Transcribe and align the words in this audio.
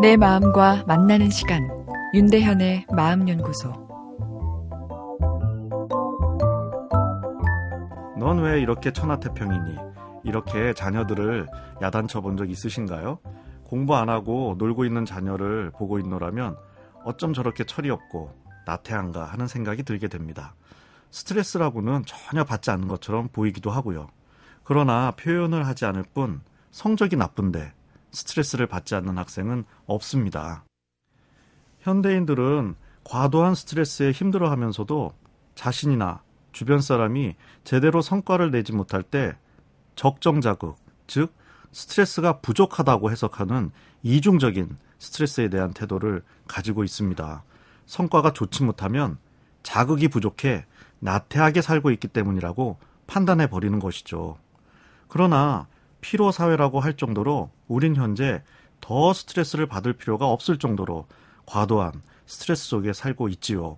내 0.00 0.16
마음과 0.16 0.84
만나는 0.86 1.30
시간 1.30 1.68
윤대현의 2.14 2.86
마음연구소 2.92 3.70
넌 8.18 8.38
왜 8.40 8.60
이렇게 8.60 8.92
천하태평이니? 8.92 9.76
이렇게 10.24 10.74
자녀들을 10.74 11.46
야단쳐 11.82 12.20
본 12.20 12.36
적 12.36 12.50
있으신가요? 12.50 13.18
공부 13.64 13.94
안 13.96 14.08
하고 14.08 14.54
놀고 14.58 14.84
있는 14.84 15.04
자녀를 15.04 15.70
보고 15.70 15.98
있노라면 15.98 16.56
어쩜 17.04 17.32
저렇게 17.32 17.64
철이 17.64 17.90
없고 17.90 18.32
나태한가 18.66 19.24
하는 19.24 19.46
생각이 19.46 19.82
들게 19.82 20.08
됩니다. 20.08 20.54
스트레스라고는 21.10 22.04
전혀 22.06 22.44
받지 22.44 22.70
않는 22.70 22.88
것처럼 22.88 23.28
보이기도 23.28 23.70
하고요. 23.70 24.08
그러나 24.64 25.12
표현을 25.12 25.66
하지 25.66 25.84
않을 25.86 26.04
뿐 26.14 26.40
성적이 26.70 27.16
나쁜데 27.16 27.72
스트레스를 28.12 28.66
받지 28.66 28.94
않는 28.94 29.18
학생은 29.18 29.64
없습니다. 29.86 30.64
현대인들은 31.80 32.74
과도한 33.04 33.54
스트레스에 33.54 34.12
힘들어 34.12 34.50
하면서도 34.50 35.14
자신이나 35.54 36.22
주변 36.52 36.80
사람이 36.80 37.36
제대로 37.64 38.02
성과를 38.02 38.50
내지 38.50 38.72
못할 38.72 39.02
때 39.02 39.36
적정 39.94 40.40
자극, 40.40 40.76
즉 41.06 41.34
스트레스가 41.72 42.40
부족하다고 42.40 43.10
해석하는 43.10 43.70
이중적인 44.02 44.76
스트레스에 44.98 45.48
대한 45.48 45.72
태도를 45.72 46.22
가지고 46.46 46.84
있습니다. 46.84 47.44
성과가 47.86 48.32
좋지 48.32 48.64
못하면 48.64 49.18
자극이 49.62 50.08
부족해 50.08 50.66
나태하게 51.00 51.62
살고 51.62 51.90
있기 51.92 52.08
때문이라고 52.08 52.78
판단해 53.06 53.48
버리는 53.48 53.78
것이죠. 53.78 54.38
그러나 55.08 55.66
피로 56.00 56.32
사회라고 56.32 56.80
할 56.80 56.96
정도로 56.96 57.50
우린 57.68 57.96
현재 57.96 58.42
더 58.80 59.12
스트레스를 59.12 59.66
받을 59.66 59.92
필요가 59.92 60.26
없을 60.26 60.58
정도로 60.58 61.06
과도한 61.46 62.02
스트레스 62.26 62.68
속에 62.68 62.92
살고 62.92 63.28
있지요. 63.28 63.76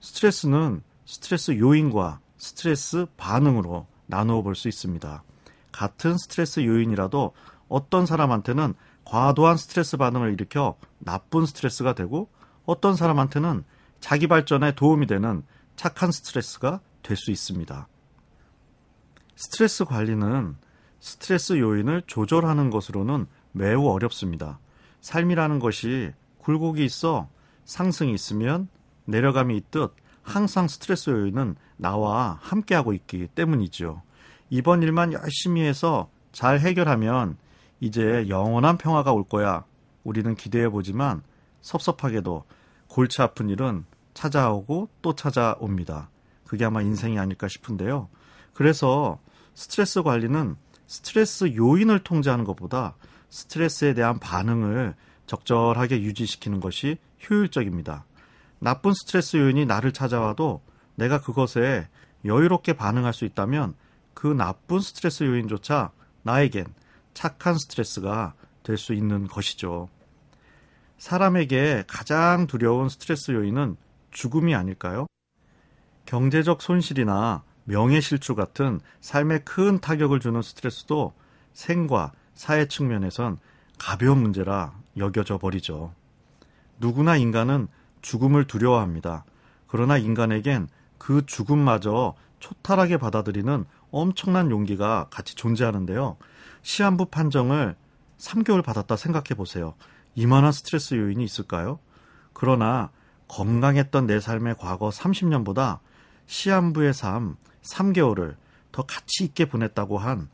스트레스는 0.00 0.82
스트레스 1.06 1.58
요인과 1.58 2.20
스트레스 2.38 3.06
반응으로 3.16 3.86
나누어 4.06 4.42
볼 4.42 4.54
수 4.54 4.68
있습니다. 4.68 5.22
같은 5.70 6.18
스트레스 6.18 6.64
요인이라도 6.64 7.32
어떤 7.68 8.06
사람한테는 8.06 8.74
과도한 9.04 9.56
스트레스 9.56 9.96
반응을 9.96 10.32
일으켜 10.32 10.76
나쁜 10.98 11.46
스트레스가 11.46 11.94
되고 11.94 12.28
어떤 12.66 12.96
사람한테는 12.96 13.64
자기 14.00 14.26
발전에 14.26 14.74
도움이 14.74 15.06
되는 15.06 15.44
착한 15.76 16.10
스트레스가 16.12 16.80
될 17.02 17.16
수 17.16 17.30
있습니다. 17.30 17.88
스트레스 19.36 19.84
관리는 19.84 20.56
스트레스 21.02 21.58
요인을 21.58 22.02
조절하는 22.06 22.70
것으로는 22.70 23.26
매우 23.50 23.88
어렵습니다. 23.88 24.60
삶이라는 25.00 25.58
것이 25.58 26.12
굴곡이 26.38 26.84
있어 26.84 27.28
상승이 27.64 28.14
있으면 28.14 28.68
내려감이 29.06 29.56
있듯 29.56 29.96
항상 30.22 30.68
스트레스 30.68 31.10
요인은 31.10 31.56
나와 31.76 32.38
함께하고 32.40 32.92
있기 32.92 33.26
때문이죠. 33.34 34.00
이번 34.48 34.84
일만 34.84 35.12
열심히 35.12 35.62
해서 35.62 36.08
잘 36.30 36.60
해결하면 36.60 37.36
이제 37.80 38.28
영원한 38.28 38.78
평화가 38.78 39.12
올 39.12 39.24
거야. 39.24 39.64
우리는 40.04 40.36
기대해 40.36 40.68
보지만 40.68 41.24
섭섭하게도 41.62 42.44
골치 42.86 43.22
아픈 43.22 43.48
일은 43.48 43.86
찾아오고 44.14 44.88
또 45.02 45.16
찾아옵니다. 45.16 46.10
그게 46.44 46.64
아마 46.64 46.80
인생이 46.80 47.18
아닐까 47.18 47.48
싶은데요. 47.48 48.08
그래서 48.54 49.18
스트레스 49.54 50.04
관리는 50.04 50.54
스트레스 50.92 51.56
요인을 51.56 52.00
통제하는 52.00 52.44
것보다 52.44 52.96
스트레스에 53.30 53.94
대한 53.94 54.18
반응을 54.18 54.94
적절하게 55.24 56.02
유지시키는 56.02 56.60
것이 56.60 56.98
효율적입니다. 57.24 58.04
나쁜 58.58 58.92
스트레스 58.92 59.38
요인이 59.38 59.64
나를 59.64 59.92
찾아와도 59.92 60.60
내가 60.96 61.22
그것에 61.22 61.88
여유롭게 62.26 62.74
반응할 62.74 63.14
수 63.14 63.24
있다면 63.24 63.72
그 64.12 64.26
나쁜 64.26 64.80
스트레스 64.80 65.24
요인조차 65.24 65.92
나에겐 66.24 66.66
착한 67.14 67.56
스트레스가 67.56 68.34
될 68.62 68.76
수 68.76 68.92
있는 68.92 69.26
것이죠. 69.28 69.88
사람에게 70.98 71.84
가장 71.86 72.46
두려운 72.46 72.90
스트레스 72.90 73.30
요인은 73.30 73.78
죽음이 74.10 74.54
아닐까요? 74.54 75.06
경제적 76.04 76.60
손실이나 76.60 77.44
명예 77.64 78.00
실추 78.00 78.34
같은 78.34 78.80
삶에 79.00 79.40
큰 79.40 79.80
타격을 79.80 80.20
주는 80.20 80.40
스트레스도 80.42 81.12
생과 81.52 82.12
사회 82.34 82.66
측면에선 82.66 83.38
가벼운 83.78 84.18
문제라 84.18 84.74
여겨져 84.96 85.38
버리죠. 85.38 85.92
누구나 86.78 87.16
인간은 87.16 87.68
죽음을 88.00 88.46
두려워합니다. 88.46 89.24
그러나 89.66 89.96
인간에겐 89.96 90.68
그 90.98 91.24
죽음마저 91.24 92.14
초탈하게 92.40 92.96
받아들이는 92.96 93.64
엄청난 93.90 94.50
용기가 94.50 95.06
같이 95.10 95.34
존재하는데요. 95.34 96.16
시한부 96.62 97.06
판정을 97.06 97.76
3개월 98.18 98.64
받았다 98.64 98.96
생각해 98.96 99.34
보세요. 99.36 99.74
이만한 100.14 100.52
스트레스 100.52 100.94
요인이 100.94 101.22
있을까요? 101.24 101.78
그러나 102.32 102.90
건강했던 103.28 104.06
내 104.06 104.20
삶의 104.20 104.56
과거 104.58 104.90
30년보다 104.90 105.78
시한부의 106.26 106.94
삶 106.94 107.36
3개월을 107.62 108.36
더 108.72 108.82
가치 108.82 109.24
있게 109.24 109.44
보냈다고 109.46 109.98
한 109.98 110.28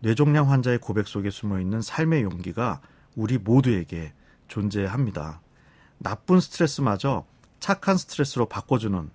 뇌종양 0.00 0.50
환자의 0.50 0.78
고백 0.78 1.08
속에 1.08 1.30
숨어 1.30 1.60
있는 1.60 1.80
삶의 1.80 2.22
용기가 2.22 2.80
우리 3.14 3.38
모두에게 3.38 4.12
존재합니다. 4.48 5.40
나쁜 5.98 6.40
스트레스마저 6.40 7.24
착한 7.58 7.96
스트레스로 7.96 8.46
바꿔주는 8.46 9.10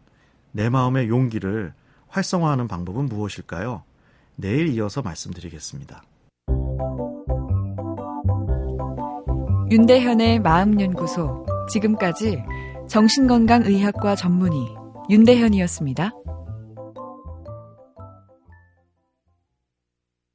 내 0.52 0.70
마음의 0.70 1.08
용기를 1.08 1.74
활성화하는 2.10 2.68
방법은 2.68 3.06
무엇일까요? 3.06 3.84
내일 4.36 4.68
이어서 4.70 5.02
말씀드리겠습니다. 5.02 6.04
윤대현의 9.72 10.40
마음연구소. 10.40 11.46
지금까지 11.70 12.44
정신건강의학과 12.90 14.16
전문의 14.18 14.81
윤대현이었습니다. 15.12 16.14